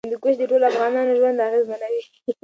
[0.05, 2.01] هندوکش د ټولو افغانانو ژوند اغېزمنوي.